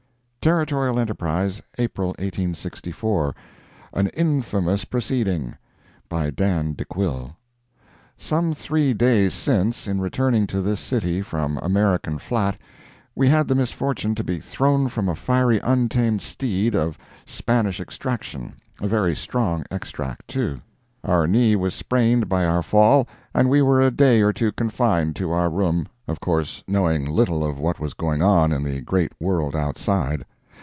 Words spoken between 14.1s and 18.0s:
to be thrown from a fiery untamed steed of Spanish